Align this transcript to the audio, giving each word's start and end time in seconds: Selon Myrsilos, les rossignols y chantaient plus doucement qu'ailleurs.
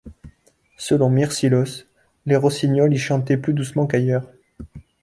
Selon 0.77 1.11
Myrsilos, 1.11 1.85
les 2.25 2.35
rossignols 2.35 2.91
y 2.95 2.97
chantaient 2.97 3.37
plus 3.37 3.53
doucement 3.53 3.85
qu'ailleurs. 3.85 4.25